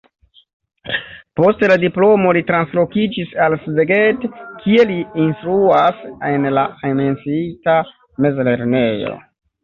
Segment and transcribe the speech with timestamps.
[1.39, 4.25] Post la diplomo li translokiĝis al Szeged,
[4.63, 5.99] kie li instruas
[6.31, 6.63] en la
[7.01, 7.77] menciita
[8.27, 9.13] mezlernejo.